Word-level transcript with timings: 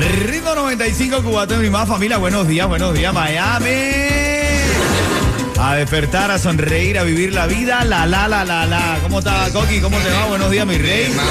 Ritmo 0.00 0.54
95, 0.54 1.22
Cubatón 1.22 1.64
y 1.64 1.68
más 1.68 1.86
familia. 1.86 2.16
Buenos 2.16 2.48
días, 2.48 2.66
buenos 2.66 2.94
días, 2.94 3.12
Miami. 3.12 3.68
A 5.60 5.76
despertar, 5.76 6.30
a 6.30 6.38
sonreír, 6.38 6.98
a 6.98 7.02
vivir 7.02 7.34
la 7.34 7.46
vida. 7.46 7.84
La, 7.84 8.06
la, 8.06 8.26
la, 8.26 8.42
la, 8.44 8.64
la. 8.64 8.98
¿Cómo 9.02 9.18
está, 9.18 9.50
Coqui? 9.52 9.80
¿Cómo 9.80 9.98
te 9.98 10.08
va? 10.10 10.26
Buenos 10.26 10.50
días, 10.50 10.66
mi 10.66 10.78
rey. 10.78 11.10
Hermano, 11.10 11.30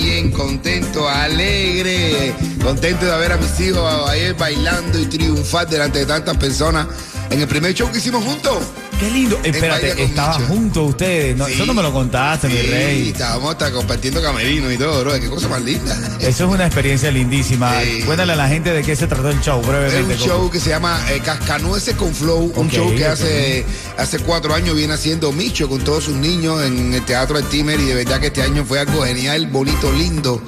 bien, 0.00 0.30
contento, 0.30 1.08
alegre, 1.08 2.32
contento 2.66 3.06
de 3.06 3.16
ver 3.18 3.30
a 3.30 3.36
mis 3.36 3.60
hijos 3.60 4.08
ayer 4.10 4.34
bailando 4.34 4.98
y 4.98 5.06
triunfar 5.06 5.68
delante 5.68 6.00
de 6.00 6.06
tantas 6.06 6.36
personas 6.36 6.88
en 7.30 7.40
el 7.40 7.46
primer 7.46 7.72
show 7.74 7.88
que 7.92 7.98
hicimos 7.98 8.24
juntos. 8.24 8.58
Qué 8.98 9.08
lindo. 9.10 9.38
Espérate, 9.44 10.02
estaban 10.02 10.46
juntos 10.48 10.90
ustedes. 10.90 11.36
No, 11.36 11.46
Sí. 11.46 11.52
Eso 11.52 11.66
no 11.66 11.74
me 11.74 11.82
lo 11.82 11.92
contaste, 11.92 12.48
mi 12.48 12.56
Sí, 12.56 12.66
rey. 12.66 13.08
estábamos 13.10 13.52
hasta 13.52 13.70
compartiendo 13.70 14.20
camerino 14.22 14.72
y 14.72 14.76
todo, 14.78 15.00
bro. 15.04 15.12
Qué 15.20 15.28
cosa 15.28 15.46
más 15.48 15.62
linda. 15.62 15.94
Eso 16.18 16.44
es 16.46 16.50
una 16.50 16.64
experiencia 16.66 17.10
lindísima. 17.12 17.78
Sí. 17.82 18.02
Cuéntale 18.04 18.32
a 18.32 18.36
la 18.36 18.48
gente 18.48 18.72
de 18.72 18.82
qué 18.82 18.96
se 18.96 19.06
trató 19.06 19.28
el 19.28 19.40
show, 19.42 19.60
Es 19.60 19.66
brevemente. 19.68 20.00
un 20.02 20.08
Coqui. 20.18 20.24
show 20.28 20.50
que 20.50 20.58
se 20.60 20.70
llama 20.70 20.98
eh, 21.12 21.20
Cascanueces 21.24 21.94
con 21.94 22.12
Flow, 22.14 22.52
un 22.56 22.68
show 22.70 22.92
que 22.96 23.06
hace, 23.06 23.64
hace 23.98 24.18
cuatro 24.20 24.54
años 24.54 24.74
viene 24.74 24.94
haciendo 24.94 25.30
Micho 25.30 25.68
con 25.68 25.84
todos 25.84 26.04
sus 26.04 26.14
niños 26.16 26.62
en 26.64 26.94
el 26.94 27.04
Teatro 27.04 27.36
del 27.36 27.46
Timer 27.46 27.78
y 27.78 27.84
de 27.84 27.94
verdad 27.94 28.18
que 28.18 28.28
este 28.28 28.42
año 28.42 28.64
fue 28.64 28.80
algo 28.80 29.04
genial, 29.04 29.46
bonito, 29.48 29.92
lindo 29.92 30.42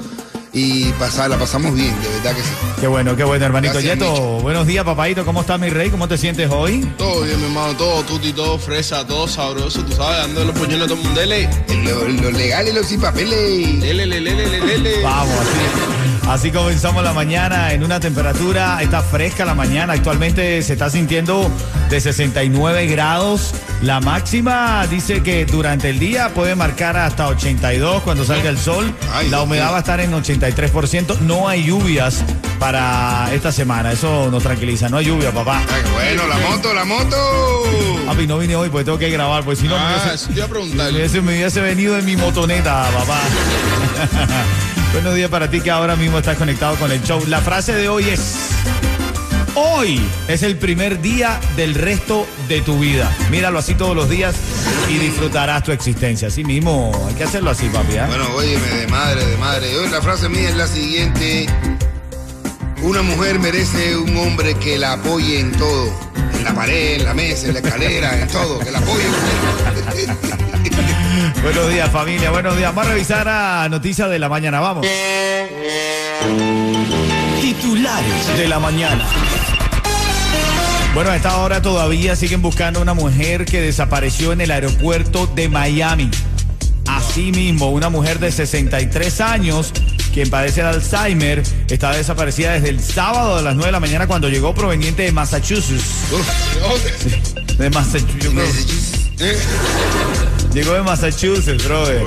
y 0.58 0.92
pasar, 0.98 1.30
la 1.30 1.38
pasamos 1.38 1.74
bien, 1.74 1.94
de 2.02 2.08
verdad 2.08 2.34
que 2.36 2.42
sí. 2.42 2.48
Qué 2.80 2.86
bueno, 2.86 3.16
qué 3.16 3.24
bueno, 3.24 3.44
hermanito. 3.44 3.74
Gracias, 3.74 3.94
Yeto, 3.98 4.10
Micho. 4.10 4.22
buenos 4.42 4.66
días, 4.66 4.84
papadito. 4.84 5.24
¿Cómo 5.24 5.40
estás, 5.42 5.58
mi 5.60 5.68
rey? 5.70 5.90
¿Cómo 5.90 6.08
te 6.08 6.18
sientes 6.18 6.50
hoy? 6.50 6.80
Todo 6.98 7.22
bien, 7.22 7.38
mi 7.40 7.46
hermano, 7.46 7.76
todo 7.76 8.02
tuti, 8.02 8.32
todo 8.32 8.58
fresa, 8.58 9.06
todo 9.06 9.26
sabroso, 9.28 9.82
tú 9.84 9.92
sabes, 9.92 10.18
dando 10.18 10.44
los 10.44 10.54
puñones 10.58 10.82
a 10.82 10.86
todo 10.88 10.94
el 10.98 11.04
mundo. 11.04 11.20
Dele, 11.20 11.48
Lo, 11.84 12.08
lo 12.08 12.30
legal 12.30 12.68
y 12.68 12.72
lo 12.72 12.82
sin 12.82 13.00
papeles. 13.00 13.80
dele, 13.80 14.06
lele, 14.06 14.34
lele, 14.34 14.60
lele. 14.66 15.02
Vamos, 15.02 15.34
así, 15.40 16.28
así 16.28 16.50
comenzamos 16.50 17.02
la 17.04 17.12
mañana 17.12 17.72
en 17.72 17.82
una 17.84 18.00
temperatura, 18.00 18.82
está 18.82 19.02
fresca 19.02 19.44
la 19.44 19.54
mañana, 19.54 19.92
actualmente 19.94 20.60
se 20.62 20.72
está 20.74 20.90
sintiendo 20.90 21.50
de 21.90 22.00
69 22.00 22.86
grados. 22.86 23.54
La 23.82 24.00
máxima 24.00 24.86
dice 24.88 25.22
que 25.22 25.44
durante 25.46 25.88
el 25.88 26.00
día 26.00 26.30
puede 26.34 26.56
marcar 26.56 26.96
hasta 26.96 27.28
82 27.28 28.02
cuando 28.02 28.24
salga 28.24 28.50
el 28.50 28.58
sol. 28.58 28.92
Ay, 29.12 29.28
la 29.30 29.42
humedad 29.42 29.70
va 29.72 29.76
a 29.76 29.80
estar 29.80 30.00
en 30.00 30.12
83%. 30.12 31.20
No 31.20 31.48
hay 31.48 31.64
lluvias 31.64 32.24
para 32.58 33.32
esta 33.32 33.52
semana, 33.52 33.92
eso 33.92 34.30
nos 34.32 34.42
tranquiliza. 34.42 34.88
No 34.88 34.96
hay 34.96 35.06
lluvia, 35.06 35.30
papá. 35.30 35.62
Ay, 35.72 35.82
bueno, 35.92 36.26
la 36.26 36.38
moto, 36.38 36.74
la 36.74 36.84
moto. 36.84 37.16
Papi, 38.06 38.26
no 38.26 38.38
vine 38.38 38.56
hoy 38.56 38.68
porque 38.68 38.84
tengo 38.86 38.98
que 38.98 39.10
grabar, 39.10 39.44
pues 39.44 39.60
si 39.60 39.68
no 39.68 39.76
me 39.76 39.84
Ah, 39.84 40.12
a 40.12 40.90
hubiese, 40.90 41.20
me 41.20 41.36
hubiese 41.36 41.60
venido 41.60 41.96
en 41.96 42.04
mi 42.04 42.16
motoneta, 42.16 42.88
papá. 42.92 43.20
Buenos 44.92 45.14
días 45.14 45.30
para 45.30 45.48
ti 45.50 45.60
que 45.60 45.70
ahora 45.70 45.94
mismo 45.94 46.18
estás 46.18 46.36
conectado 46.36 46.74
con 46.76 46.90
el 46.90 47.02
show. 47.02 47.22
La 47.28 47.40
frase 47.40 47.74
de 47.74 47.88
hoy 47.88 48.08
es, 48.08 48.34
hoy 49.58 50.00
es 50.28 50.42
el 50.42 50.56
primer 50.56 51.00
día 51.00 51.40
del 51.56 51.74
resto 51.74 52.26
de 52.48 52.60
tu 52.60 52.78
vida. 52.78 53.10
Míralo 53.30 53.58
así 53.58 53.74
todos 53.74 53.96
los 53.96 54.08
días 54.08 54.34
y 54.88 54.98
disfrutarás 54.98 55.64
tu 55.64 55.72
existencia. 55.72 56.28
Así 56.28 56.44
mismo, 56.44 56.92
hay 57.08 57.14
que 57.14 57.24
hacerlo 57.24 57.50
así, 57.50 57.68
papi. 57.68 57.96
¿ah? 57.96 58.06
Bueno, 58.06 58.26
óyeme, 58.34 58.66
de 58.66 58.86
madre, 58.86 59.24
de 59.24 59.36
madre. 59.36 59.76
Hoy 59.76 59.88
la 59.90 60.00
frase 60.00 60.28
mía 60.28 60.48
es 60.48 60.56
la 60.56 60.66
siguiente. 60.66 61.46
Una 62.82 63.02
mujer 63.02 63.40
merece 63.40 63.96
un 63.96 64.16
hombre 64.16 64.54
que 64.54 64.78
la 64.78 64.94
apoye 64.94 65.40
en 65.40 65.52
todo. 65.52 65.92
En 66.34 66.44
la 66.44 66.54
pared, 66.54 67.00
en 67.00 67.04
la 67.04 67.14
mesa, 67.14 67.48
en 67.48 67.54
la 67.54 67.60
escalera, 67.60 68.20
en 68.20 68.28
todo. 68.28 68.58
Que 68.60 68.70
la 68.70 68.78
apoye. 68.78 69.04
Buenos 71.42 71.68
días, 71.68 71.90
familia. 71.90 72.30
Buenos 72.30 72.56
días. 72.56 72.74
Vamos 72.74 72.86
a 72.86 72.92
revisar 72.92 73.28
a 73.28 73.68
noticias 73.68 74.08
de 74.08 74.18
la 74.18 74.28
mañana. 74.28 74.60
Vamos. 74.60 74.86
Titulares 77.40 78.36
de 78.36 78.48
la 78.48 78.60
mañana. 78.60 79.04
Bueno, 80.94 81.10
a 81.10 81.16
esta 81.16 81.36
hora 81.36 81.62
todavía 81.62 82.16
siguen 82.16 82.42
buscando 82.42 82.80
una 82.80 82.94
mujer 82.94 83.44
que 83.44 83.60
desapareció 83.60 84.32
en 84.32 84.40
el 84.40 84.50
aeropuerto 84.50 85.26
de 85.26 85.48
Miami. 85.48 86.10
Asimismo, 86.86 87.70
una 87.70 87.88
mujer 87.90 88.18
de 88.18 88.32
63 88.32 89.20
años, 89.20 89.72
quien 90.12 90.30
padece 90.30 90.62
de 90.62 90.68
Alzheimer, 90.68 91.42
está 91.68 91.92
desaparecida 91.92 92.54
desde 92.54 92.70
el 92.70 92.80
sábado 92.80 93.36
a 93.36 93.42
las 93.42 93.54
9 93.54 93.66
de 93.66 93.72
la 93.72 93.80
mañana 93.80 94.06
cuando 94.06 94.28
llegó 94.28 94.54
proveniente 94.54 95.02
de 95.02 95.12
Massachusetts. 95.12 95.84
De 97.58 97.70
Massachusetts. 97.70 98.98
Llegó 100.54 100.72
de 100.72 100.82
Massachusetts, 100.82 101.64
brother. 101.64 102.02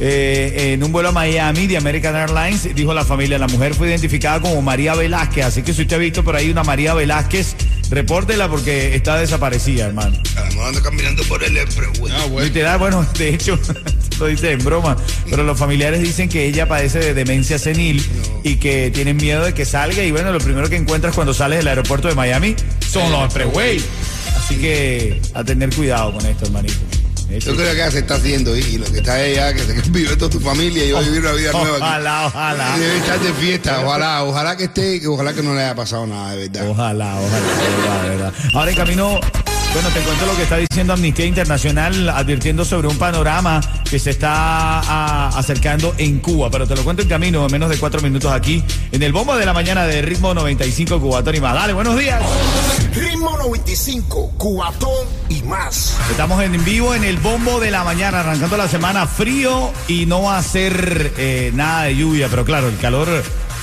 Eh, 0.00 0.72
en 0.72 0.82
un 0.82 0.90
vuelo 0.90 1.10
a 1.10 1.12
Miami 1.12 1.68
de 1.68 1.76
American 1.76 2.16
Airlines, 2.16 2.74
dijo 2.74 2.92
la 2.92 3.04
familia, 3.04 3.38
la 3.38 3.46
mujer 3.46 3.74
fue 3.74 3.88
identificada 3.88 4.40
como 4.40 4.60
María 4.60 4.94
Velázquez. 4.94 5.44
Así 5.44 5.62
que 5.62 5.72
si 5.72 5.82
usted 5.82 5.96
ha 5.96 6.00
visto 6.00 6.24
por 6.24 6.34
ahí 6.34 6.50
una 6.50 6.64
María 6.64 6.94
Velázquez, 6.94 7.54
repórtela 7.94 8.48
porque 8.48 8.94
está 8.94 9.16
desaparecida, 9.16 9.86
hermano. 9.86 10.16
A 10.36 10.40
lo 10.40 10.46
mejor 10.46 10.68
ando 10.68 10.82
caminando 10.82 11.22
por 11.24 11.42
el 11.42 11.54
pero 11.74 11.92
bueno. 11.98 12.16
Ah, 12.18 12.26
bueno. 12.26 12.46
Literal, 12.46 12.78
bueno, 12.78 13.06
de 13.18 13.28
hecho, 13.30 13.58
lo 14.18 14.26
dice 14.26 14.52
en 14.52 14.64
broma, 14.64 14.96
pero 15.30 15.44
los 15.44 15.58
familiares 15.58 16.00
dicen 16.00 16.28
que 16.28 16.46
ella 16.46 16.68
padece 16.68 16.98
de 16.98 17.14
demencia 17.14 17.58
senil 17.58 18.04
y 18.42 18.56
que 18.56 18.90
tienen 18.90 19.16
miedo 19.16 19.44
de 19.44 19.54
que 19.54 19.64
salga 19.64 20.02
y 20.02 20.10
bueno, 20.10 20.32
lo 20.32 20.40
primero 20.40 20.68
que 20.68 20.76
encuentras 20.76 21.14
cuando 21.14 21.32
sales 21.32 21.58
del 21.58 21.68
aeropuerto 21.68 22.08
de 22.08 22.14
Miami 22.14 22.56
son 22.86 23.10
los 23.10 23.24
expressway. 23.24 23.80
Así 24.36 24.56
que 24.56 25.20
a 25.32 25.42
tener 25.42 25.74
cuidado 25.74 26.12
con 26.12 26.26
esto, 26.26 26.46
hermanito. 26.46 26.74
Yo 27.40 27.54
creo 27.56 27.72
que 27.72 27.78
ya 27.78 27.90
se 27.90 27.98
está 28.00 28.14
haciendo 28.16 28.56
y 28.56 28.78
lo 28.78 28.86
que 28.86 28.98
está 28.98 29.14
allá, 29.14 29.52
que 29.52 29.60
se 29.60 29.72
vive 29.90 30.16
toda 30.16 30.30
tu 30.30 30.40
familia 30.40 30.84
y 30.84 30.92
va 30.92 31.00
a 31.00 31.02
vivir 31.02 31.20
una 31.20 31.32
vida 31.32 31.52
nueva. 31.52 31.76
Ojalá, 31.76 32.26
ojalá. 32.26 32.78
Debe 32.78 32.96
estar 32.98 33.20
de 33.20 33.32
fiesta, 33.34 33.80
ojalá, 33.84 34.24
ojalá 34.24 34.56
que 34.56 34.64
esté, 34.64 35.06
ojalá 35.06 35.32
que 35.32 35.42
no 35.42 35.54
le 35.54 35.62
haya 35.62 35.74
pasado 35.74 36.06
nada, 36.06 36.32
de 36.32 36.48
verdad. 36.48 36.68
Ojalá, 36.68 37.16
ojalá, 37.20 37.46
de 37.46 37.76
verdad, 37.76 38.02
de 38.02 38.08
verdad. 38.10 38.32
Ahora 38.54 38.70
en 38.70 38.76
camino, 38.76 39.20
bueno, 39.74 39.88
te 39.88 40.00
cuento 40.02 40.24
lo 40.24 40.36
que 40.36 40.44
está 40.44 40.56
diciendo 40.56 40.92
Amnistía 40.92 41.26
Internacional, 41.26 42.08
advirtiendo 42.08 42.64
sobre 42.64 42.86
un 42.86 42.96
panorama 42.96 43.60
que 43.90 43.98
se 43.98 44.10
está 44.10 44.30
ah, 44.30 45.30
acercando 45.34 45.94
en 45.98 46.20
Cuba, 46.20 46.48
pero 46.48 46.64
te 46.64 46.76
lo 46.76 46.84
cuento 46.84 47.02
en 47.02 47.08
camino, 47.08 47.44
en 47.44 47.50
menos 47.50 47.68
de 47.68 47.76
cuatro 47.78 48.00
minutos 48.00 48.30
aquí, 48.30 48.62
en 48.92 49.02
el 49.02 49.12
bombo 49.12 49.34
de 49.34 49.44
la 49.44 49.52
mañana 49.52 49.84
de 49.84 50.00
Ritmo 50.00 50.32
95 50.32 51.00
Cubatón 51.00 51.34
y 51.34 51.40
más. 51.40 51.54
Dale, 51.54 51.72
buenos 51.72 51.98
días. 51.98 52.22
Ritmo 52.94 53.36
95, 53.36 54.34
cuatón 54.38 55.08
y 55.28 55.42
más. 55.42 55.96
Estamos 56.08 56.40
en 56.40 56.64
vivo 56.64 56.94
en 56.94 57.02
el 57.02 57.16
bombo 57.16 57.58
de 57.58 57.72
la 57.72 57.82
mañana, 57.82 58.20
arrancando 58.20 58.56
la 58.56 58.68
semana 58.68 59.08
frío 59.08 59.72
y 59.88 60.06
no 60.06 60.22
va 60.22 60.38
a 60.38 60.42
ser 60.44 61.12
eh, 61.18 61.50
nada 61.52 61.84
de 61.84 61.96
lluvia, 61.96 62.28
pero 62.30 62.44
claro, 62.44 62.68
el 62.68 62.76
calor 62.78 63.08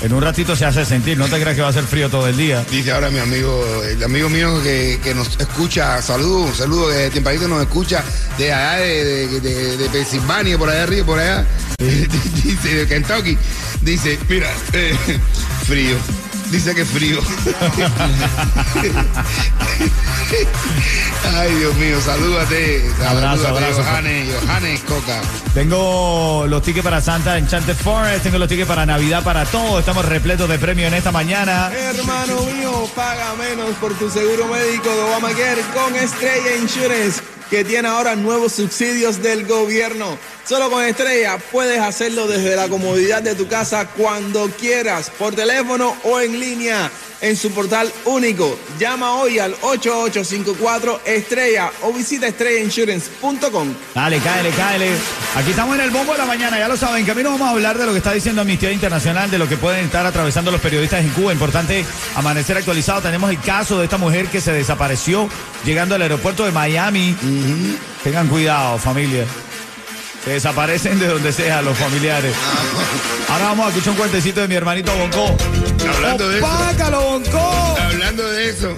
en 0.01 0.13
un 0.13 0.22
ratito 0.22 0.56
se 0.56 0.66
hace 0.66 0.84
sentir, 0.85 1.17
no 1.17 1.25
te 1.28 1.39
creas 1.39 1.56
que 1.56 1.62
va 1.62 1.67
a 1.69 1.73
ser 1.73 1.84
frío 1.84 2.09
todo 2.09 2.28
el 2.28 2.35
día. 2.38 2.66
Dice 2.72 2.91
ahora 2.91 3.09
mi 3.09 3.19
amigo, 3.19 3.63
el 3.84 4.03
amigo 4.03 4.29
mío 4.29 4.62
que, 4.63 5.00
que 5.03 5.13
nos 5.13 5.39
escucha, 5.39 6.01
saludos, 6.01 6.57
saludos 6.57 6.94
de 6.94 7.09
tempranito 7.12 7.47
nos 7.47 7.62
escucha 7.62 8.03
de 8.38 8.51
allá 8.51 8.78
de- 8.79 9.40
de 9.78 9.90
Pensilvania, 9.90 10.57
por 10.57 10.69
allá 10.69 10.84
arriba, 10.84 11.06
por 11.06 11.19
allá, 11.19 11.45
dice 11.79 12.75
de 12.75 12.88
Kentucky, 12.88 13.38
dice, 13.81 14.17
mira, 14.28 14.50
eh, 14.73 14.95
frío. 15.67 15.95
Dice 16.51 16.75
que 16.75 16.85
frío. 16.85 17.19
Ay, 21.37 21.55
Dios 21.55 21.73
mío, 21.75 21.99
salúdate. 22.02 22.85
Abrazo, 23.08 23.43
Salúdate, 23.43 23.66
abrazo. 23.66 23.84
Johannes, 23.84 24.29
Johannes 24.41 24.81
Coca. 24.81 25.22
Tengo 25.53 26.46
los 26.47 26.61
tickets 26.61 26.84
para 26.84 26.99
Santa 27.02 27.37
Enchanted 27.37 27.75
Forest, 27.75 28.23
tengo 28.23 28.37
los 28.37 28.49
tickets 28.49 28.67
para 28.67 28.85
Navidad 28.85 29.23
para 29.23 29.46
todos. 29.46 29.79
Estamos 29.79 30.03
repletos 30.05 30.49
de 30.49 30.59
premios 30.59 30.90
en 30.90 30.96
esta 30.96 31.11
mañana. 31.11 31.72
Hermano 31.73 32.41
mío, 32.43 32.87
paga 32.96 33.34
menos 33.35 33.70
por 33.79 33.93
tu 33.93 34.09
seguro 34.09 34.47
médico 34.47 34.90
de 34.90 35.02
Obamacare 35.03 35.61
con 35.73 35.96
Estrella 35.96 36.58
Insurance, 36.61 37.22
que 37.51 37.65
tiene 37.65 37.89
ahora 37.89 38.15
nuevos 38.15 38.53
subsidios 38.53 39.21
del 39.21 39.45
gobierno. 39.45 40.17
Solo 40.47 40.71
con 40.71 40.85
Estrella 40.85 41.37
puedes 41.51 41.81
hacerlo 41.81 42.25
desde 42.25 42.55
la 42.55 42.69
comodidad 42.69 43.21
de 43.21 43.35
tu 43.35 43.49
casa 43.49 43.89
cuando 43.89 44.49
quieras, 44.51 45.11
por 45.19 45.35
teléfono 45.35 45.97
o 46.05 46.21
en 46.21 46.39
línea. 46.39 46.89
En 47.22 47.35
su 47.38 47.52
portal 47.52 47.91
único. 48.06 48.58
Llama 48.79 49.14
hoy 49.14 49.40
al 49.40 49.56
8854 49.62 51.02
estrella 51.06 51.72
o 51.82 51.94
visita 51.94 52.28
estrellainsurance.com. 52.28 53.73
Dale, 53.94 54.20
cáele, 54.20 54.50
cáele. 54.52 54.91
Aquí 55.35 55.52
estamos 55.52 55.76
en 55.76 55.82
el 55.82 55.91
bombo 55.91 56.14
de 56.14 56.18
la 56.18 56.26
mañana, 56.26 56.58
ya 56.59 56.68
lo 56.68 56.76
saben. 56.76 57.06
Que 57.06 57.12
a 57.12 57.16
mí 57.16 57.23
vamos 57.23 57.41
a 57.41 57.52
hablar 57.52 57.78
de 57.78 57.85
lo 57.85 57.91
que 57.91 58.00
está 58.00 58.14
diciendo 58.14 58.41
Amnistía 58.41 58.72
Internacional, 58.72 59.29
de 59.29 59.38
lo 59.38 59.47
que 59.47 59.58
pueden 59.58 59.85
estar 59.85 60.06
atravesando 60.06 60.52
los 60.52 60.62
periodistas 60.62 61.02
en 61.02 61.09
Cuba. 61.09 61.32
Importante 61.32 61.85
amanecer 62.16 62.58
actualizado. 62.58 63.02
Tenemos 63.02 63.29
el 63.29 63.40
caso 63.40 63.78
de 63.79 63.85
esta 63.85 63.97
mujer 63.97 64.28
que 64.28 64.41
se 64.41 64.52
desapareció 64.52 65.29
llegando 65.64 65.96
al 65.96 66.02
aeropuerto 66.02 66.46
de 66.46 66.52
Miami. 66.52 67.16
Tengan 68.03 68.28
cuidado, 68.28 68.78
familia. 68.78 69.26
Se 70.23 70.32
desaparecen 70.32 71.00
de 71.00 71.08
donde 71.08 71.32
sea 71.32 71.62
los 71.62 71.78
familiares. 71.78 72.35
Ahora 73.28 73.46
vamos 73.46 73.66
a 73.66 73.70
escuchar 73.70 73.91
un 73.91 73.97
cuentecito 73.97 74.41
de 74.41 74.47
mi 74.47 74.56
hermanito 74.56 74.96
Bonco. 74.96 75.35
Hablando 75.96 76.29
de 76.29 76.38
eso. 76.38 76.46
¡Opácalo, 76.46 77.02
Bonco! 77.02 77.78
Hablando 77.79 78.28
de 78.29 78.50
eso, 78.50 78.78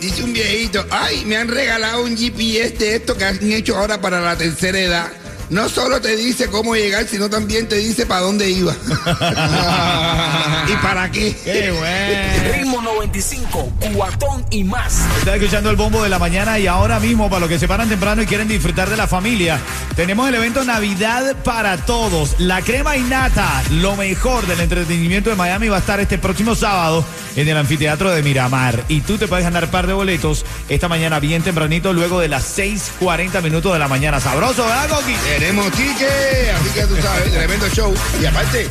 dice 0.00 0.24
un 0.24 0.32
viejito, 0.32 0.84
ay, 0.90 1.24
me 1.24 1.36
han 1.36 1.48
regalado 1.48 2.02
un 2.02 2.16
GPS 2.16 2.76
de 2.78 2.96
esto 2.96 3.16
que 3.16 3.24
han 3.24 3.52
hecho 3.52 3.76
ahora 3.76 4.00
para 4.00 4.20
la 4.20 4.36
tercera 4.36 4.78
edad. 4.78 5.06
No 5.48 5.68
solo 5.68 6.00
te 6.00 6.16
dice 6.16 6.48
cómo 6.48 6.74
llegar, 6.74 7.06
sino 7.06 7.30
también 7.30 7.68
te 7.68 7.76
dice 7.76 8.04
para 8.04 8.22
dónde 8.22 8.50
iba. 8.50 8.74
¿Y 10.68 10.72
para 10.82 11.08
qué? 11.12 11.36
¡Qué 11.44 11.70
bueno! 11.70 12.95
Ritmo 13.12 13.56
95, 13.56 13.72
cuatón 13.94 14.44
y 14.50 14.64
más. 14.64 15.00
Está 15.18 15.36
escuchando 15.36 15.70
el 15.70 15.76
bombo 15.76 16.02
de 16.02 16.08
la 16.08 16.18
mañana 16.18 16.58
y 16.58 16.66
ahora 16.66 16.98
mismo, 17.00 17.28
para 17.28 17.40
los 17.40 17.48
que 17.48 17.58
se 17.58 17.68
paran 17.68 17.88
temprano 17.88 18.22
y 18.22 18.26
quieren 18.26 18.48
disfrutar 18.48 18.88
de 18.88 18.96
la 18.96 19.06
familia, 19.06 19.58
tenemos 19.94 20.28
el 20.28 20.34
evento 20.34 20.64
Navidad 20.64 21.36
para 21.44 21.76
Todos. 21.78 22.36
La 22.38 22.62
crema 22.62 22.96
y 22.96 23.02
nata, 23.02 23.62
lo 23.70 23.96
mejor 23.96 24.46
del 24.46 24.60
entretenimiento 24.60 25.30
de 25.30 25.36
Miami, 25.36 25.68
va 25.68 25.76
a 25.76 25.80
estar 25.80 26.00
este 26.00 26.18
próximo 26.18 26.54
sábado 26.54 27.04
en 27.36 27.48
el 27.48 27.56
anfiteatro 27.56 28.10
de 28.10 28.22
Miramar. 28.22 28.84
Y 28.88 29.00
tú 29.02 29.18
te 29.18 29.28
puedes 29.28 29.44
ganar 29.44 29.70
par 29.70 29.86
de 29.86 29.92
boletos 29.92 30.44
esta 30.68 30.88
mañana 30.88 31.20
bien 31.20 31.42
tempranito, 31.42 31.92
luego 31.92 32.20
de 32.20 32.28
las 32.28 32.44
6:40 32.58 33.42
minutos 33.42 33.72
de 33.72 33.78
la 33.78 33.88
mañana. 33.88 34.20
Sabroso, 34.20 34.64
¿verdad, 34.64 34.88
Coqui? 34.88 35.14
Tenemos 35.38 35.70
ticket, 35.72 36.54
así 36.54 36.70
que 36.74 36.86
tú 36.86 36.96
sabes, 37.02 37.32
tremendo 37.32 37.68
show. 37.68 37.94
Y 38.20 38.26
aparte, 38.26 38.68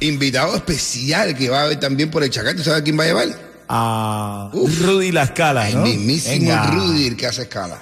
invitado 0.00 0.56
especial 0.56 1.34
que 1.34 1.48
va 1.48 1.60
a 1.60 1.62
haber 1.64 1.80
también 1.80 2.10
por 2.10 2.22
el 2.22 2.30
Chacal. 2.30 2.56
¿Tú 2.56 2.62
sabes 2.62 2.82
quién 2.82 2.98
va 2.98 3.04
a 3.04 3.06
llevar? 3.06 3.53
A 3.68 4.50
Uf. 4.52 4.80
Rudy 4.82 5.12
La 5.12 5.22
Escala, 5.24 5.68
El 5.68 5.76
¿no? 5.76 5.82
mismísimo 5.82 6.32
Venga. 6.38 6.66
Rudy, 6.70 7.06
el 7.06 7.16
que 7.16 7.26
hace 7.26 7.42
escala. 7.42 7.78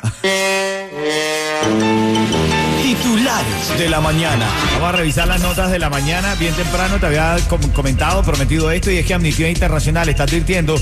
Titulares 2.83 3.79
de 3.79 3.89
la 3.89 4.01
mañana. 4.01 4.47
Vamos 4.75 4.89
a 4.89 4.93
revisar 4.93 5.27
las 5.29 5.41
notas 5.41 5.71
de 5.71 5.79
la 5.79 5.89
mañana. 5.91 6.35
Bien 6.37 6.55
temprano 6.55 6.99
te 6.99 7.07
había 7.07 7.37
com- 7.49 7.61
comentado, 7.73 8.23
prometido 8.23 8.71
esto, 8.71 8.91
y 8.91 8.99
es 8.99 9.07
que 9.07 9.15
Amnistía 9.15 9.49
Internacional 9.49 10.09
está 10.09 10.25
advirtiendo 10.25 10.75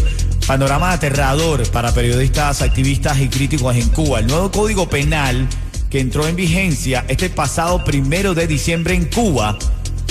panorama 0.46 0.92
aterrador 0.92 1.68
para 1.70 1.92
periodistas, 1.92 2.62
activistas 2.62 3.18
y 3.20 3.28
críticos 3.28 3.76
en 3.76 3.88
Cuba. 3.90 4.20
El 4.20 4.26
nuevo 4.26 4.50
código 4.50 4.88
penal 4.88 5.46
que 5.90 6.00
entró 6.00 6.26
en 6.26 6.36
vigencia 6.36 7.04
este 7.08 7.30
pasado 7.30 7.84
primero 7.84 8.34
de 8.34 8.46
diciembre 8.46 8.94
en 8.94 9.06
Cuba 9.06 9.56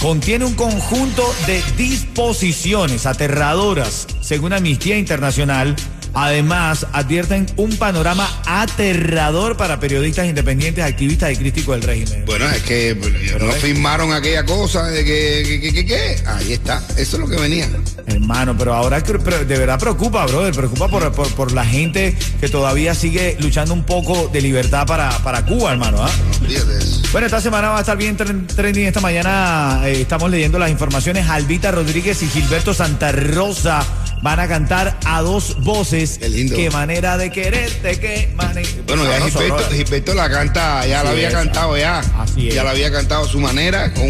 contiene 0.01 0.45
un 0.45 0.55
conjunto 0.55 1.23
de 1.45 1.61
disposiciones 1.77 3.05
aterradoras, 3.05 4.07
según 4.21 4.53
Amnistía 4.53 4.97
Internacional. 4.97 5.75
Además, 6.13 6.87
advierten 6.93 7.45
un 7.57 7.75
panorama 7.77 8.27
aterrador 8.45 9.57
para 9.57 9.79
periodistas 9.79 10.25
independientes, 10.27 10.83
activistas 10.83 11.31
y 11.33 11.35
críticos 11.37 11.75
del 11.75 11.83
régimen. 11.83 12.23
Bueno, 12.25 12.49
es 12.49 12.61
que 12.63 12.95
no 13.39 13.51
firmaron 13.53 14.11
aquella 14.13 14.45
cosa 14.45 14.87
de 14.87 15.03
que, 15.05 15.43
que, 15.47 15.59
que, 15.61 15.73
que- 15.73 15.85
que- 15.85 16.23
Ahí 16.27 16.53
está, 16.53 16.81
eso 16.97 17.17
es 17.17 17.19
lo 17.21 17.27
que 17.27 17.37
venía. 17.37 17.67
Hermano, 18.07 18.57
pero 18.57 18.73
ahora 18.73 19.01
que- 19.03 19.19
pero 19.19 19.43
de 19.45 19.57
verdad 19.57 19.79
preocupa, 19.79 20.25
brother. 20.25 20.53
Preocupa 20.53 20.87
por, 20.87 21.11
por, 21.13 21.27
por 21.33 21.51
la 21.51 21.65
gente 21.65 22.17
que 22.39 22.49
todavía 22.49 22.95
sigue 22.95 23.37
luchando 23.39 23.73
un 23.73 23.83
poco 23.83 24.29
de 24.31 24.41
libertad 24.41 24.85
para, 24.87 25.09
para 25.19 25.45
Cuba, 25.45 25.71
hermano. 25.73 26.05
eso. 26.05 27.01
Bueno, 27.11 27.25
esta 27.27 27.41
semana 27.41 27.69
va 27.69 27.77
a 27.77 27.81
estar 27.81 27.97
bien 27.97 28.17
tren- 28.17 28.47
trending. 28.47 28.85
Esta 28.87 28.99
mañana 29.01 29.81
eh, 29.85 30.01
estamos 30.01 30.29
leyendo 30.31 30.57
las 30.59 30.69
informaciones. 30.71 31.27
Albita 31.29 31.71
Rodríguez 31.71 32.21
y 32.23 32.27
Gilberto 32.27 32.73
Santa 32.73 33.11
Rosa 33.11 33.83
van 34.21 34.39
a 34.39 34.47
cantar 34.47 34.97
a 35.05 35.21
dos 35.21 35.61
voces. 35.61 36.17
Qué 36.19 36.29
lindo. 36.29 36.55
Qué 36.55 36.69
manera 36.69 37.17
de 37.17 37.31
quererte, 37.31 37.99
qué 37.99 38.31
manera. 38.35 38.67
Bueno, 38.87 39.03
ya 39.05 39.19
Gilberto, 39.69 40.13
la 40.13 40.29
canta, 40.29 40.85
ya 40.85 41.03
la 41.03 41.11
había 41.11 41.27
es. 41.27 41.33
cantado 41.33 41.77
ya. 41.77 41.99
Así 42.17 42.49
es. 42.49 42.55
Ya 42.55 42.63
la 42.63 42.71
había 42.71 42.91
cantado 42.91 43.25
a 43.25 43.27
su 43.27 43.39
manera, 43.39 43.93
con, 43.93 44.09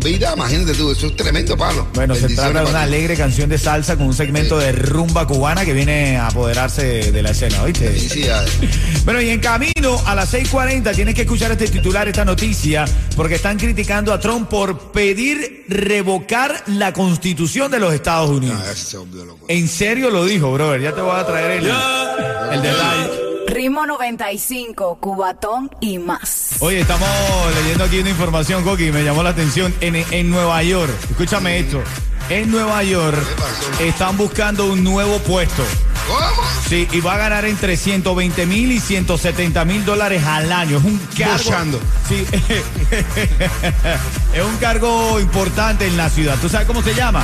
vida. 0.00 0.32
Imagínate 0.34 0.74
tú, 0.74 0.90
eso 0.90 1.08
es 1.08 1.16
tremendo 1.16 1.56
palo. 1.56 1.88
Bueno, 1.94 2.14
se 2.14 2.28
trata 2.28 2.64
de 2.64 2.70
una 2.70 2.82
alegre 2.82 3.16
canción 3.16 3.48
de 3.48 3.58
salsa 3.58 3.96
con 3.96 4.06
un 4.06 4.14
segmento 4.14 4.58
de 4.58 4.72
rumba 4.72 5.26
cubana 5.26 5.64
que 5.64 5.72
viene 5.72 6.16
a 6.16 6.28
apoderarse 6.28 7.12
de, 7.12 7.22
la 7.22 7.30
escena, 7.30 7.62
¿oíste? 7.62 7.88
Felicidades. 7.88 8.52
Bueno, 9.04 9.20
y 9.20 9.30
en 9.30 9.40
camino 9.40 10.00
a 10.06 10.14
las 10.14 10.32
6:40 10.32 10.94
tienes 10.94 11.14
que 11.14 11.22
escuchar 11.22 11.50
este 11.50 11.66
titular, 11.66 12.06
esta 12.06 12.24
noticia, 12.24 12.84
porque 13.16 13.34
están 13.34 13.58
criticando 13.58 14.12
a 14.12 14.20
Trump 14.20 14.48
por 14.48 14.92
pedir 14.92 15.64
revocar 15.68 16.62
la 16.66 16.92
constitución 16.92 17.70
de 17.70 17.80
los 17.80 17.92
Estados 17.92 18.30
Unidos. 18.30 18.60
Ah, 18.64 18.70
ese 18.70 18.84
se 18.84 18.96
volvió 18.98 19.24
loco. 19.24 19.41
En 19.48 19.68
serio 19.68 20.10
lo 20.10 20.24
dijo, 20.24 20.52
brother. 20.52 20.80
Ya 20.80 20.94
te 20.94 21.00
voy 21.00 21.18
a 21.18 21.26
traer 21.26 21.50
el, 21.52 21.66
el 22.52 22.62
detalle. 22.62 23.10
Ritmo 23.48 23.84
95, 23.86 24.98
Cubatón 24.98 25.70
y 25.80 25.98
más. 25.98 26.54
Oye, 26.60 26.80
estamos 26.80 27.08
leyendo 27.54 27.84
aquí 27.84 27.98
una 27.98 28.10
información, 28.10 28.64
Coqui, 28.64 28.90
me 28.92 29.04
llamó 29.04 29.22
la 29.22 29.30
atención. 29.30 29.74
En, 29.80 29.96
en 29.96 30.30
Nueva 30.30 30.62
York, 30.62 30.92
escúchame 31.10 31.58
esto. 31.58 31.82
En 32.30 32.50
Nueva 32.50 32.82
York 32.82 33.18
están 33.80 34.16
buscando 34.16 34.72
un 34.72 34.82
nuevo 34.82 35.18
puesto. 35.18 35.62
¿Cómo? 36.06 36.42
Sí, 36.68 36.88
y 36.92 37.00
va 37.00 37.14
a 37.14 37.18
ganar 37.18 37.44
entre 37.44 37.76
120 37.76 38.46
mil 38.46 38.72
y 38.72 38.80
170 38.80 39.64
mil 39.66 39.84
dólares 39.84 40.24
al 40.24 40.50
año. 40.50 40.78
Es 40.78 40.84
un 40.84 40.98
cargo. 41.18 41.32
Bochando. 41.36 41.80
Sí, 42.08 42.26
es 44.34 44.42
un 44.42 44.56
cargo 44.58 45.20
importante 45.20 45.86
en 45.86 45.96
la 45.96 46.08
ciudad. 46.08 46.38
¿Tú 46.40 46.48
sabes 46.48 46.66
cómo 46.66 46.82
se 46.82 46.94
llama? 46.94 47.22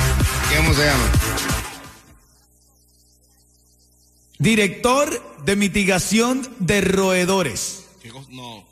¿Cómo 0.55 0.75
se 0.75 0.85
llama? 0.85 1.05
Director 4.39 5.37
de 5.45 5.57
mitigación 5.57 6.49
de 6.61 6.81
roedores. 6.81 7.85
¿Qué 8.03 8.09
cosa? 8.11 8.29
No. 8.31 8.65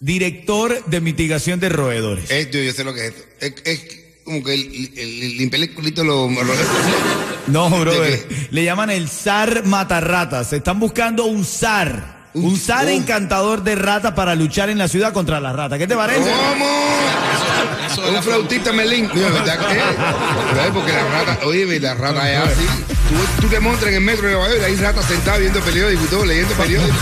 Director 0.00 0.82
de 0.86 1.00
mitigación 1.00 1.60
de 1.60 1.68
roedores. 1.68 2.30
Esto, 2.30 2.58
yo 2.58 2.72
sé 2.72 2.84
lo 2.84 2.94
que 2.94 3.06
es 3.08 3.14
esto. 3.14 3.22
Es, 3.40 3.54
es 3.64 3.96
como 4.24 4.42
que 4.42 4.54
el, 4.54 4.92
el, 4.96 4.98
el- 5.22 5.36
limpiar 5.36 5.62
el 5.62 5.74
culito 5.74 6.02
lo, 6.04 6.28
lo- 6.30 6.42
No, 7.48 7.68
brother. 7.68 8.26
Le 8.50 8.64
llaman 8.64 8.90
el 8.90 9.08
zar 9.08 9.64
matarratas. 9.66 10.52
Están 10.52 10.80
buscando 10.80 11.24
un 11.26 11.44
zar. 11.44 12.30
Un 12.32 12.44
Un- 12.44 12.56
zar 12.58 12.86
oh. 12.86 12.90
encantador 12.90 13.62
de 13.62 13.74
ratas 13.74 14.12
para 14.14 14.34
luchar 14.34 14.70
en 14.70 14.78
la 14.78 14.88
ciudad 14.88 15.12
contra 15.12 15.40
las 15.40 15.54
ratas. 15.54 15.78
¿Qué 15.78 15.86
te 15.86 15.96
parece? 15.96 16.30
¿Cómo? 16.30 16.66
Eso 17.90 18.02
de 18.02 18.08
Un 18.08 18.14
la 18.14 18.22
flautista 18.22 18.72
melín. 18.72 19.04
Es 19.06 19.10
porque 20.72 20.92
la 20.92 21.04
rata, 21.10 21.40
oye, 21.44 21.78
la 21.80 21.94
rata 21.94 22.32
es 22.32 22.38
así. 22.38 22.66
Tú, 23.10 23.42
tú 23.42 23.48
te 23.48 23.58
montas 23.60 23.88
en 23.88 23.94
el 23.94 24.00
metro 24.00 24.26
de 24.28 24.34
Nueva 24.34 24.48
York 24.48 24.60
y 24.62 24.64
hay 24.66 24.76
ratas 24.76 25.04
sentadas 25.06 25.40
viendo 25.40 25.60
periódico 25.60 26.04
y 26.04 26.06
todo, 26.06 26.24
leyendo 26.24 26.54
periódico. 26.54 26.94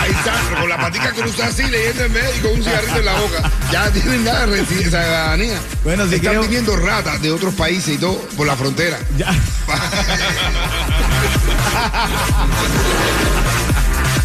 Ahí 0.00 0.10
está, 0.10 0.34
con 0.60 0.68
la 0.68 0.76
patica 0.76 1.10
cruzada 1.12 1.48
así, 1.48 1.62
leyendo 1.64 2.04
el 2.04 2.10
medio 2.10 2.28
y 2.36 2.40
con 2.40 2.50
un 2.52 2.62
cigarrito 2.62 2.98
en 2.98 3.04
la 3.04 3.14
boca. 3.14 3.50
Ya 3.72 3.90
tienen 3.90 4.24
nada 4.24 4.46
de 4.46 4.64
ciudadanía. 4.66 5.58
Bueno, 5.84 6.06
si 6.08 6.16
Están 6.16 6.30
creo- 6.32 6.42
viniendo 6.42 6.76
ratas 6.76 7.22
de 7.22 7.30
otros 7.32 7.54
países 7.54 7.94
y 7.94 7.98
todo 7.98 8.16
por 8.36 8.46
la 8.46 8.56
frontera. 8.56 8.98
Ya. 9.16 9.30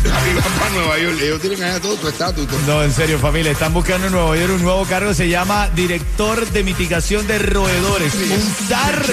Para 0.03 0.70
Nueva 0.72 0.98
York. 1.00 1.17
Ellos 1.22 1.41
tienen 1.41 1.63
allá 1.63 1.79
todo 1.79 1.98
su 1.98 2.08
estatus. 2.08 2.48
No, 2.67 2.84
en 2.84 2.91
serio, 2.91 3.20
familia. 3.20 3.51
Están 3.51 3.74
buscando 3.74 4.08
en 4.08 4.13
Nueva 4.13 4.36
York 4.36 4.53
un 4.55 4.63
nuevo 4.63 4.86
cargo. 4.86 5.13
Se 5.13 5.29
llama 5.29 5.70
Director 5.75 6.48
de 6.50 6.63
Mitigación 6.63 7.27
de 7.27 7.39
Roedores. 7.39 8.13
Un 8.15 8.67
zar 8.67 9.03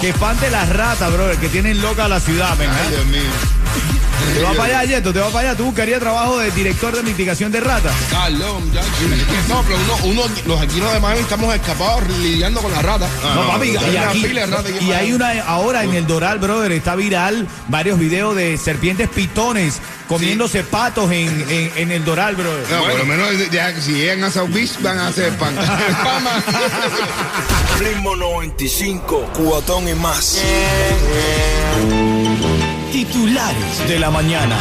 que 0.00 0.08
espante 0.10 0.50
las 0.50 0.68
ratas, 0.70 1.12
brother, 1.12 1.36
que 1.36 1.48
tienen 1.48 1.80
loca 1.82 2.08
la 2.08 2.20
ciudad, 2.20 2.56
men, 2.58 2.70
Ay, 2.70 2.86
¿eh? 2.86 2.90
Dios 2.90 3.06
mío. 3.06 3.99
Te 4.34 4.42
vas 4.42 4.56
para 4.56 4.78
allá, 4.80 4.96
Yeto, 4.96 5.12
te 5.12 5.18
vas 5.18 5.30
para 5.32 5.48
allá. 5.50 5.56
Tú 5.56 5.64
buscarías 5.64 6.00
trabajo 6.00 6.38
de 6.38 6.50
director 6.52 6.94
de 6.96 7.02
mitigación 7.02 7.52
de 7.52 7.60
ratas. 7.60 7.92
Carlos, 8.10 8.60
muchacho. 8.64 8.86
No, 9.48 9.62
pero 9.62 9.76
uno, 9.78 9.96
uno, 10.04 10.22
los 10.46 10.60
aquí 10.60 10.80
de 10.80 11.00
Miami 11.00 11.20
estamos 11.20 11.54
escapados 11.54 12.08
lidiando 12.20 12.60
con 12.62 12.70
la 12.72 12.80
rata. 12.82 13.08
No, 13.34 13.48
papi, 13.48 13.76
hay 13.76 13.94
y, 13.94 13.96
aquí- 13.96 14.26
ratas 14.32 14.64
y 14.80 14.92
hay 14.92 15.12
una 15.12 15.40
ahora 15.42 15.84
en 15.84 15.94
el 15.94 16.06
Doral, 16.06 16.38
brother, 16.38 16.72
está 16.72 16.94
viral 16.96 17.46
varios 17.68 17.98
videos 17.98 18.34
de 18.36 18.56
serpientes 18.56 19.08
pitones 19.08 19.80
comiéndose 20.08 20.62
patos 20.64 21.10
en, 21.12 21.28
en, 21.48 21.72
en 21.76 21.90
el 21.92 22.04
Doral, 22.04 22.34
brother. 22.36 22.66
No, 22.70 22.82
por 22.84 22.98
lo 22.98 23.04
menos 23.06 23.28
ya, 23.50 23.78
si 23.80 23.92
llegan 23.92 24.24
a 24.24 24.30
South 24.30 24.50
Beach 24.52 24.80
van 24.80 24.98
a 24.98 25.08
hacer 25.08 25.36
pan. 25.36 25.54
Ritmo 27.78 28.16
95, 28.16 29.30
cuatón 29.34 29.88
y 29.88 29.94
más. 29.94 30.40
Titulares 32.92 33.88
de 33.88 34.00
la 34.00 34.10
mañana. 34.10 34.56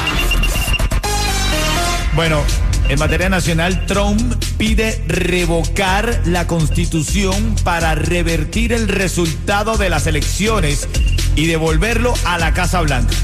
Bueno, 2.16 2.44
en 2.88 3.00
materia 3.00 3.28
nacional, 3.28 3.88
Trump 3.88 4.36
pide 4.58 5.04
revocar 5.08 6.22
la 6.26 6.46
constitución 6.46 7.56
para 7.64 7.96
revertir 7.96 8.72
el 8.72 8.88
resultado 8.88 9.78
de 9.78 9.90
las 9.90 10.06
elecciones 10.06 10.88
y 11.36 11.48
devolverlo 11.48 12.14
a 12.26 12.38
la 12.38 12.54
Casa 12.54 12.82
Blanca. 12.82 13.16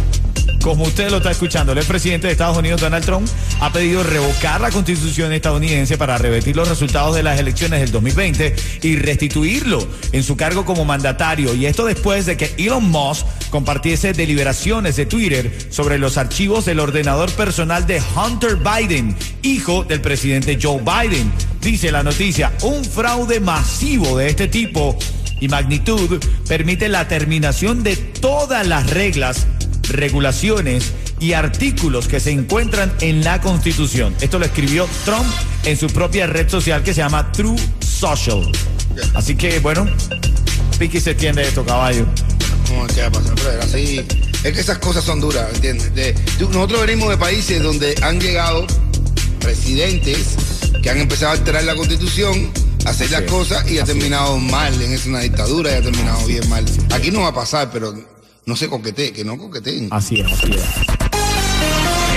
Como 0.65 0.85
usted 0.85 1.11
lo 1.11 1.17
está 1.17 1.29
escuchando, 1.29 1.73
el 1.73 1.85
presidente 1.85 2.25
de 2.25 2.33
Estados 2.33 2.57
Unidos, 2.57 2.81
Donald 2.81 3.05
Trump, 3.05 3.27
ha 3.61 3.71
pedido 3.71 4.01
revocar 4.01 4.59
la 4.59 4.71
constitución 4.71 5.31
estadounidense 5.31 5.95
para 5.95 6.17
revertir 6.17 6.55
los 6.55 6.67
resultados 6.67 7.15
de 7.15 7.21
las 7.21 7.39
elecciones 7.39 7.81
del 7.81 7.91
2020 7.91 8.55
y 8.81 8.95
restituirlo 8.95 9.87
en 10.11 10.23
su 10.23 10.35
cargo 10.35 10.65
como 10.65 10.83
mandatario. 10.83 11.53
Y 11.53 11.67
esto 11.67 11.85
después 11.85 12.25
de 12.25 12.35
que 12.35 12.55
Elon 12.57 12.89
Musk 12.89 13.27
compartiese 13.51 14.13
deliberaciones 14.13 14.95
de 14.95 15.05
Twitter 15.05 15.55
sobre 15.69 15.99
los 15.99 16.17
archivos 16.17 16.65
del 16.65 16.79
ordenador 16.79 17.31
personal 17.33 17.85
de 17.85 18.01
Hunter 18.15 18.55
Biden, 18.55 19.15
hijo 19.43 19.83
del 19.83 20.01
presidente 20.01 20.57
Joe 20.59 20.81
Biden. 20.81 21.31
Dice 21.61 21.91
la 21.91 22.01
noticia, 22.01 22.51
un 22.63 22.83
fraude 22.83 23.39
masivo 23.39 24.17
de 24.17 24.29
este 24.29 24.47
tipo 24.47 24.97
y 25.39 25.47
magnitud 25.47 26.19
permite 26.47 26.89
la 26.89 27.07
terminación 27.07 27.83
de 27.83 27.97
todas 27.97 28.65
las 28.65 28.89
reglas 28.89 29.45
regulaciones 29.95 30.91
y 31.19 31.33
artículos 31.33 32.07
que 32.07 32.19
se 32.19 32.31
encuentran 32.31 32.91
en 33.01 33.23
la 33.23 33.41
Constitución. 33.41 34.13
Esto 34.21 34.39
lo 34.39 34.45
escribió 34.45 34.87
Trump 35.05 35.25
en 35.63 35.77
su 35.77 35.87
propia 35.87 36.27
red 36.27 36.49
social 36.49 36.83
que 36.83 36.93
se 36.93 37.01
llama 37.01 37.31
True 37.31 37.55
Social. 37.79 38.51
Así 39.13 39.35
que, 39.35 39.59
bueno, 39.59 39.85
Piqui 40.77 40.99
se 40.99 41.11
entiende 41.11 41.43
esto, 41.47 41.65
caballo. 41.65 42.05
¿qué 42.93 43.01
va 43.01 43.07
a 43.07 43.11
pasar, 43.11 43.35
brother? 43.35 43.59
Así. 43.61 44.05
Es 44.43 44.53
que 44.53 44.59
esas 44.59 44.77
cosas 44.79 45.03
son 45.03 45.19
duras, 45.21 45.47
¿entiendes? 45.53 45.93
De- 45.95 46.13
nosotros 46.39 46.81
venimos 46.85 47.09
de 47.09 47.17
países 47.17 47.63
donde 47.63 47.95
han 48.01 48.19
llegado 48.19 48.67
presidentes 49.39 50.35
que 50.81 50.89
han 50.89 50.97
empezado 50.99 51.31
a 51.31 51.35
alterar 51.35 51.63
la 51.63 51.75
constitución, 51.75 52.51
a 52.85 52.89
hacer 52.89 53.09
las 53.11 53.21
cosas 53.23 53.69
y 53.69 53.79
ha 53.79 53.83
terminado 53.83 54.37
mal. 54.37 54.79
En 54.81 54.91
es 54.91 55.05
una 55.05 55.19
dictadura 55.19 55.71
y 55.71 55.73
ha 55.75 55.81
terminado 55.81 56.25
bien 56.27 56.47
mal. 56.49 56.65
Aquí 56.93 57.11
no 57.11 57.21
va 57.21 57.29
a 57.29 57.33
pasar, 57.33 57.69
pero 57.71 57.93
no 58.45 58.55
se 58.55 58.67
coquetee, 58.69 59.11
que 59.11 59.23
no 59.25 59.37
coqueteen. 59.37 59.87
Así 59.91 60.19
es, 60.19 60.31
así 60.31 60.51
es. 60.53 60.61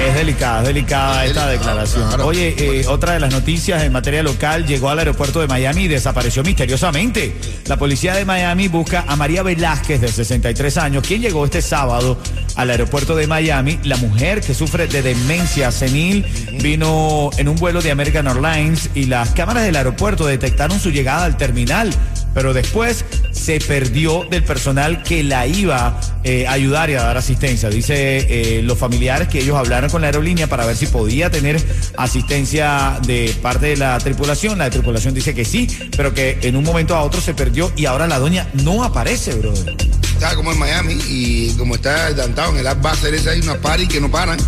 Es 0.06 0.14
delicada, 0.14 0.60
es 0.60 0.68
delicada 0.68 1.24
Es 1.24 1.30
esta 1.30 1.46
delicado, 1.48 1.50
declaración. 1.76 2.08
claro. 2.08 2.26
Oye, 2.26 2.54
eh, 2.56 2.86
otra 2.86 3.14
de 3.14 3.20
las 3.20 3.32
noticias 3.32 3.82
en 3.82 3.92
materia 3.92 4.22
local 4.22 4.64
llegó 4.64 4.90
al 4.90 5.00
aeropuerto 5.00 5.40
de 5.40 5.48
Miami 5.48 5.82
y 5.82 5.88
desapareció 5.88 6.42
misteriosamente. 6.44 7.34
La 7.66 7.76
policía 7.76 8.14
de 8.14 8.24
Miami 8.24 8.68
busca 8.68 9.04
a 9.08 9.16
María 9.16 9.42
Velázquez, 9.42 10.00
de 10.00 10.08
63 10.08 10.76
años, 10.78 11.04
quien 11.06 11.20
llegó 11.20 11.44
este 11.44 11.60
sábado 11.62 12.16
al 12.54 12.70
aeropuerto 12.70 13.16
de 13.16 13.26
Miami. 13.26 13.80
La 13.82 13.96
mujer 13.96 14.40
que 14.40 14.54
sufre 14.54 14.86
de 14.86 15.02
demencia 15.02 15.72
senil 15.72 16.24
vino 16.62 17.30
en 17.36 17.48
un 17.48 17.56
vuelo 17.56 17.82
de 17.82 17.90
American 17.90 18.28
Airlines 18.28 18.90
y 18.94 19.06
las 19.06 19.30
cámaras 19.30 19.64
del 19.64 19.76
aeropuerto 19.76 20.26
detectaron 20.26 20.78
su 20.78 20.90
llegada 20.90 21.24
al 21.24 21.36
terminal 21.36 21.92
pero 22.34 22.54
después 22.54 23.04
se 23.32 23.60
perdió 23.60 24.24
del 24.30 24.44
personal 24.44 25.02
que 25.02 25.22
la 25.22 25.46
iba 25.46 26.00
eh, 26.24 26.46
a 26.46 26.52
ayudar 26.52 26.90
y 26.90 26.94
a 26.94 27.02
dar 27.02 27.16
asistencia. 27.16 27.68
Dice 27.68 28.58
eh, 28.58 28.62
los 28.62 28.78
familiares 28.78 29.28
que 29.28 29.40
ellos 29.40 29.56
hablaron 29.56 29.90
con 29.90 30.00
la 30.00 30.08
aerolínea 30.08 30.46
para 30.46 30.66
ver 30.66 30.76
si 30.76 30.86
podía 30.86 31.30
tener 31.30 31.60
asistencia 31.96 32.98
de 33.06 33.34
parte 33.42 33.66
de 33.66 33.76
la 33.76 33.98
tripulación. 33.98 34.58
La 34.58 34.70
tripulación 34.70 35.14
dice 35.14 35.34
que 35.34 35.44
sí, 35.44 35.68
pero 35.96 36.14
que 36.14 36.38
en 36.42 36.56
un 36.56 36.64
momento 36.64 36.94
a 36.94 37.02
otro 37.02 37.20
se 37.20 37.34
perdió 37.34 37.72
y 37.76 37.86
ahora 37.86 38.06
la 38.06 38.18
doña 38.18 38.48
no 38.54 38.84
aparece, 38.84 39.34
brother. 39.34 39.76
Está 40.14 40.34
como 40.34 40.50
en 40.52 40.58
Miami 40.58 40.98
y 41.08 41.50
como 41.56 41.76
está 41.76 42.12
downtown, 42.12 42.54
en 42.54 42.60
el 42.60 42.66
Art 42.66 42.82
Basel 42.82 43.14
ese 43.14 43.30
hay 43.30 43.40
una 43.40 43.56
party 43.56 43.86
que 43.86 44.00
no 44.00 44.10
paran. 44.10 44.38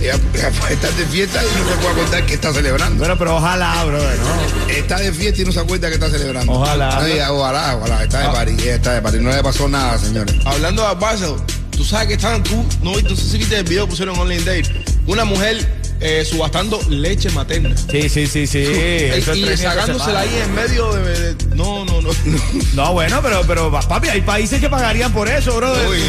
Ella, 0.00 0.14
ella 0.34 0.50
puede 0.58 0.74
estar 0.74 0.92
de 0.94 1.04
fiesta 1.06 1.40
y 1.42 1.58
no 1.58 1.68
se 1.68 1.74
puede 1.76 1.90
acordar 1.90 2.26
que 2.26 2.34
está 2.34 2.52
celebrando. 2.54 2.98
Bueno, 2.98 3.18
pero 3.18 3.36
ojalá, 3.36 3.84
brother, 3.84 4.18
¿no? 4.18 4.68
Está 4.70 4.98
de 4.98 5.12
fiesta 5.12 5.42
y 5.42 5.44
no 5.44 5.52
se 5.52 5.60
acuerda 5.60 5.88
que 5.88 5.94
está 5.94 6.08
celebrando. 6.10 6.52
Ojalá. 6.52 7.00
No, 7.00 7.06
ella, 7.06 7.32
ojalá, 7.32 7.76
ojalá. 7.76 8.02
Está 8.04 8.20
de 8.20 8.28
party, 8.28 8.52
ella 8.62 8.74
está 8.76 8.92
de 8.94 9.02
party. 9.02 9.18
No 9.18 9.30
le 9.30 9.42
pasó 9.42 9.68
nada, 9.68 9.98
señores. 9.98 10.34
Hablando 10.46 10.88
de 10.88 10.94
Basel, 10.94 11.34
tú 11.70 11.84
sabes 11.84 12.08
que 12.08 12.14
estaban 12.14 12.42
tú, 12.42 12.64
no, 12.82 12.98
no 12.98 13.16
sé 13.16 13.22
si 13.28 13.38
viste 13.38 13.58
el 13.58 13.64
video 13.64 13.84
que 13.84 13.90
pusieron 13.90 14.14
en 14.14 14.20
Online 14.22 14.42
Date, 14.44 14.84
una 15.06 15.24
mujer 15.24 15.80
eh, 16.00 16.24
subastando 16.24 16.80
leche 16.88 17.28
materna. 17.30 17.76
Sí, 17.90 18.08
sí, 18.08 18.26
sí, 18.26 18.46
sí. 18.46 18.58
Y 19.34 19.44
por 19.44 19.56
sacándosela 19.58 20.20
ahí 20.20 20.34
en 20.42 20.54
medio 20.54 20.92
de, 20.94 21.34
de- 21.34 21.56
no, 21.56 21.84
no, 21.84 21.99
no. 22.24 22.38
No, 22.74 22.92
bueno, 22.92 23.20
pero, 23.22 23.42
pero 23.46 23.70
papi, 23.70 24.08
hay 24.08 24.20
países 24.22 24.60
que 24.60 24.68
pagarían 24.68 25.12
por 25.12 25.28
eso, 25.28 25.56
brother. 25.56 25.86
Oye, 25.88 26.04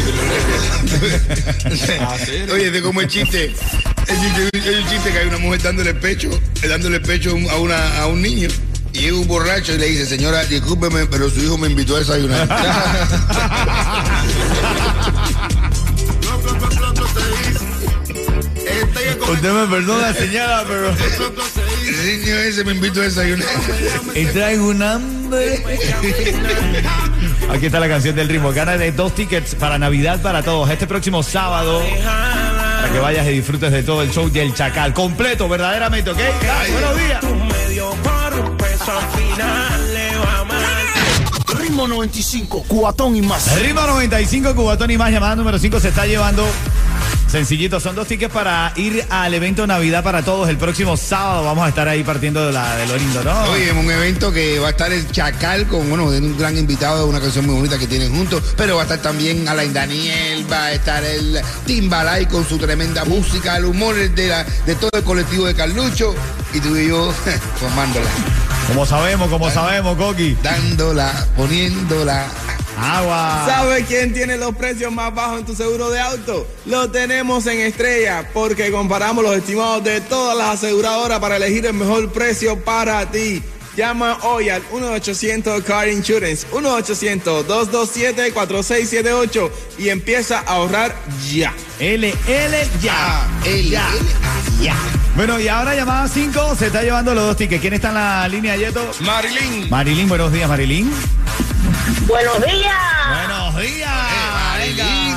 Ah. 2.00 2.16
Oye, 2.52 2.70
de 2.70 2.82
como 2.82 3.00
el 3.00 3.08
chiste. 3.08 3.54
El 4.08 4.16
chiste- 4.20 4.68
Hay 4.68 4.74
un 4.82 4.88
chiste 4.88 5.10
que 5.12 5.18
hay 5.18 5.28
una 5.28 5.38
mujer 5.38 5.62
dándole 5.62 5.90
el 5.90 5.96
pecho, 5.96 6.28
dándole 6.68 7.00
pecho 7.00 7.30
a 7.30 7.34
un- 7.34 7.50
a, 7.50 7.56
una, 7.56 7.98
a 8.00 8.06
un 8.06 8.20
niño. 8.22 8.48
Y 8.92 9.00
llega 9.00 9.16
un 9.16 9.26
borracho 9.26 9.72
y 9.74 9.78
le 9.78 9.86
dice, 9.86 10.04
señora, 10.06 10.44
discúlpeme, 10.44 11.06
pero 11.06 11.30
su 11.30 11.40
hijo 11.40 11.56
me 11.56 11.68
invitó 11.68 11.96
a 11.96 12.00
desayunar. 12.00 12.46
Usted 19.32 19.52
me 19.52 19.66
perdona, 19.66 20.12
señora, 20.14 20.64
pero... 20.66 20.90
El 22.02 22.20
niño 22.20 22.36
ese 22.36 22.64
me 22.64 22.72
invitó 22.72 23.00
a 23.00 23.04
desayunar. 23.04 23.46
Y 24.14 24.24
traigo 24.26 24.68
un 24.68 24.82
hambre. 24.82 25.62
Aquí 27.48 27.66
está 27.66 27.78
la 27.78 27.88
canción 27.88 28.16
del 28.16 28.28
ritmo. 28.28 28.52
Gana 28.52 28.76
de 28.76 28.90
dos 28.90 29.14
tickets 29.14 29.54
para 29.54 29.78
Navidad 29.78 30.20
para 30.20 30.42
todos. 30.42 30.68
Este 30.68 30.88
próximo 30.88 31.22
sábado. 31.22 31.80
Para 32.02 32.92
que 32.92 32.98
vayas 32.98 33.24
y 33.28 33.30
disfrutes 33.30 33.70
de 33.70 33.84
todo 33.84 34.02
el 34.02 34.10
show 34.10 34.28
del 34.28 34.52
Chacal. 34.52 34.92
Completo, 34.92 35.48
verdaderamente, 35.48 36.10
¿ok? 36.10 36.18
Buenos 36.72 36.96
días. 36.96 37.20
Ritmo 41.60 41.86
95, 41.86 42.64
cuatón 42.66 43.14
y 43.14 43.22
más. 43.22 43.60
Ritmo 43.60 43.82
95, 43.82 44.56
Cubatón 44.56 44.90
y 44.90 44.98
más. 44.98 45.12
Llamada 45.12 45.36
número 45.36 45.56
5 45.56 45.78
se 45.78 45.90
está 45.90 46.04
llevando. 46.06 46.44
Sencillito, 47.32 47.80
son 47.80 47.96
dos 47.96 48.06
tickets 48.06 48.30
para 48.30 48.74
ir 48.76 49.06
al 49.08 49.32
evento 49.32 49.66
Navidad 49.66 50.04
para 50.04 50.22
todos 50.22 50.50
el 50.50 50.58
próximo 50.58 50.98
sábado. 50.98 51.44
Vamos 51.44 51.64
a 51.64 51.70
estar 51.70 51.88
ahí 51.88 52.02
partiendo 52.04 52.44
de, 52.44 52.52
la, 52.52 52.76
de 52.76 52.86
lo 52.86 52.94
lindo, 52.98 53.24
¿no? 53.24 53.44
Oye, 53.44 53.70
en 53.70 53.78
un 53.78 53.90
evento 53.90 54.30
que 54.30 54.58
va 54.58 54.68
a 54.68 54.70
estar 54.72 54.92
el 54.92 55.10
Chacal 55.10 55.66
con 55.66 55.88
bueno, 55.88 56.10
de 56.10 56.18
un 56.18 56.36
gran 56.36 56.58
invitado, 56.58 57.06
una 57.06 57.20
canción 57.20 57.46
muy 57.46 57.54
bonita 57.54 57.78
que 57.78 57.86
tienen 57.86 58.14
juntos, 58.14 58.42
pero 58.54 58.74
va 58.76 58.82
a 58.82 58.84
estar 58.84 58.98
también 58.98 59.48
Alain 59.48 59.72
Daniel, 59.72 60.44
va 60.52 60.66
a 60.66 60.72
estar 60.72 61.02
el 61.02 61.40
Timbalay 61.64 62.26
con 62.26 62.46
su 62.46 62.58
tremenda 62.58 63.06
música, 63.06 63.56
el 63.56 63.64
humor 63.64 63.94
de, 63.94 64.28
la, 64.28 64.44
de 64.66 64.74
todo 64.74 64.90
el 64.92 65.02
colectivo 65.02 65.46
de 65.46 65.54
Carlucho 65.54 66.14
y 66.52 66.60
tú 66.60 66.76
y 66.76 66.88
yo 66.88 67.14
formándola, 67.60 68.10
Como 68.68 68.84
sabemos, 68.84 69.30
como 69.30 69.50
sabemos, 69.50 69.96
Coqui. 69.96 70.36
dándola, 70.42 71.26
poniéndola. 71.34 72.26
Agua. 72.78 73.44
¿Sabes 73.46 73.84
quién 73.86 74.12
tiene 74.12 74.36
los 74.36 74.54
precios 74.56 74.92
más 74.92 75.14
bajos 75.14 75.38
en 75.40 75.46
tu 75.46 75.54
seguro 75.54 75.90
de 75.90 76.00
auto? 76.00 76.46
Lo 76.66 76.90
tenemos 76.90 77.46
en 77.46 77.60
Estrella, 77.60 78.28
porque 78.32 78.70
comparamos 78.72 79.22
los 79.24 79.36
estimados 79.36 79.84
de 79.84 80.00
todas 80.00 80.36
las 80.36 80.54
aseguradoras 80.62 81.20
para 81.20 81.36
elegir 81.36 81.66
el 81.66 81.74
mejor 81.74 82.10
precio 82.12 82.58
para 82.64 83.08
ti. 83.10 83.42
Llama 83.76 84.18
hoy 84.24 84.50
al 84.50 84.62
1-800 84.70 85.62
Car 85.64 85.88
Insurance, 85.88 86.46
1-800-227-4678 86.52 89.50
y 89.78 89.88
empieza 89.88 90.40
a 90.40 90.54
ahorrar 90.54 90.94
ya. 91.32 91.54
LL 91.80 92.12
ya. 92.82 93.26
El, 93.46 93.70
Ya. 93.70 93.88
el- 93.90 94.62
ya. 94.62 94.74
Bueno, 95.16 95.40
y 95.40 95.48
ahora 95.48 95.74
llamada 95.74 96.06
5 96.08 96.54
se 96.58 96.66
está 96.66 96.82
llevando 96.82 97.14
los 97.14 97.24
dos 97.26 97.36
tickets. 97.36 97.60
¿Quién 97.60 97.74
está 97.74 97.88
en 97.88 97.94
la 97.94 98.28
línea, 98.28 98.56
Yeto? 98.56 98.90
Marilyn, 99.00 99.68
Marilyn, 99.70 100.08
buenos 100.08 100.32
días, 100.32 100.48
Marilyn. 100.48 100.90
Buenos 102.06 102.36
días. 102.44 102.76
Buenos 103.08 103.56
días. 103.56 103.92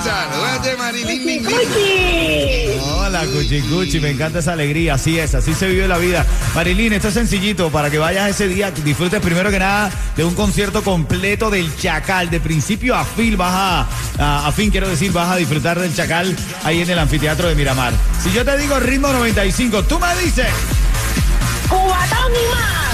Salúdate, 0.03 0.75
Marilyn. 0.77 1.25
Lin, 1.25 1.25
Lin. 1.25 1.43
Cuchi. 1.43 2.79
Hola, 2.81 3.25
Cuchi 3.25 3.61
Cuchi, 3.61 3.99
me 3.99 4.11
encanta 4.11 4.39
esa 4.39 4.53
alegría. 4.53 4.95
Así 4.95 5.17
es, 5.17 5.33
así 5.33 5.53
se 5.53 5.67
vive 5.67 5.87
la 5.87 5.97
vida. 5.97 6.25
Marilyn, 6.53 6.93
esto 6.93 7.07
es 7.07 7.13
sencillito 7.15 7.69
para 7.71 7.89
que 7.89 7.97
vayas 7.97 8.29
ese 8.29 8.47
día, 8.47 8.71
disfrutes 8.71 9.19
primero 9.19 9.49
que 9.49 9.59
nada 9.59 9.89
de 10.15 10.23
un 10.23 10.35
concierto 10.35 10.83
completo 10.83 11.49
del 11.49 11.75
Chacal. 11.77 12.29
De 12.29 12.39
principio 12.39 12.95
a 12.95 13.03
fin, 13.03 13.35
vas 13.37 13.53
a, 13.53 13.87
a, 14.19 14.47
a 14.47 14.51
fin, 14.51 14.69
quiero 14.69 14.87
decir, 14.87 15.11
vas 15.11 15.31
a 15.31 15.37
disfrutar 15.37 15.79
del 15.79 15.95
Chacal 15.95 16.35
ahí 16.63 16.81
en 16.81 16.89
el 16.89 16.99
anfiteatro 16.99 17.47
de 17.47 17.55
Miramar. 17.55 17.93
Si 18.23 18.31
yo 18.31 18.45
te 18.45 18.57
digo 18.57 18.79
ritmo 18.79 19.07
95, 19.07 19.83
tú 19.83 19.99
me 19.99 20.15
dices. 20.17 20.47
Cubatón 21.67 22.31
y 22.31 22.55
más. 22.55 22.84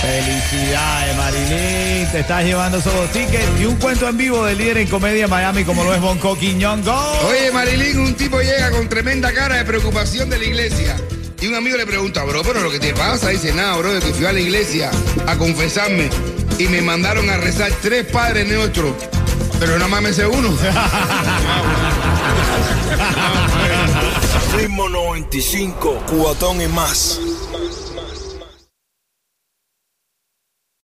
Felicidades, 0.00 1.16
Marilyn. 1.16 2.10
Te 2.12 2.20
estás 2.20 2.44
llevando 2.44 2.78
esos 2.78 3.12
tickets 3.12 3.60
y 3.60 3.64
un 3.64 3.76
cuento 3.76 4.08
en 4.08 4.16
vivo 4.16 4.44
del 4.44 4.58
líder 4.58 4.78
en 4.78 4.88
comedia 4.88 5.24
en 5.24 5.30
Miami, 5.30 5.64
como 5.64 5.82
lo 5.84 5.94
es 5.94 6.00
Bonco 6.00 6.36
Quiñongo. 6.36 6.94
Oye, 7.28 7.50
Marilyn, 7.52 7.98
un 8.00 8.14
tipo 8.14 8.40
llega 8.40 8.70
con 8.70 8.88
tremenda 8.88 9.32
cara 9.32 9.56
de 9.56 9.64
preocupación 9.64 10.30
de 10.30 10.38
la 10.38 10.44
iglesia. 10.44 10.96
Y 11.40 11.46
un 11.46 11.54
amigo 11.54 11.76
le 11.76 11.86
pregunta, 11.86 12.24
bro, 12.24 12.42
pero 12.42 12.60
lo 12.60 12.70
que 12.70 12.80
te 12.80 12.94
pasa, 12.94 13.28
dice, 13.28 13.52
nada, 13.52 13.76
bro, 13.76 13.92
de 13.92 14.00
que 14.00 14.12
fui 14.12 14.26
a 14.26 14.32
la 14.32 14.40
iglesia 14.40 14.90
a 15.26 15.36
confesarme 15.36 16.10
y 16.58 16.64
me 16.68 16.82
mandaron 16.82 17.30
a 17.30 17.36
rezar 17.36 17.70
tres 17.80 18.06
padres 18.06 18.48
nuestros. 18.48 18.92
Pero 19.60 19.74
nada 19.74 19.88
más 19.88 20.02
me 20.02 20.12
sé 20.12 20.26
uno. 20.26 20.48
Ritmo 24.56 24.88
95, 24.88 26.04
cuatón 26.08 26.60
y 26.60 26.66
más. 26.68 27.20